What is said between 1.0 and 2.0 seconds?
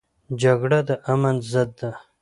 امن ضد ده